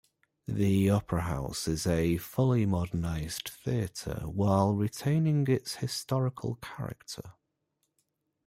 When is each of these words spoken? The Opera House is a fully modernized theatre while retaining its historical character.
The 0.47 0.89
Opera 0.89 1.21
House 1.21 1.67
is 1.67 1.85
a 1.85 2.17
fully 2.17 2.65
modernized 2.65 3.49
theatre 3.49 4.21
while 4.25 4.73
retaining 4.73 5.45
its 5.47 5.75
historical 5.75 6.55
character. 6.55 7.33